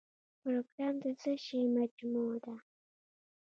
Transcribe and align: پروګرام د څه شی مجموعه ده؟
پروګرام 0.41 0.95
د 1.03 1.05
څه 1.21 1.31
شی 1.43 1.59
مجموعه 1.75 2.37
ده؟ 2.43 2.55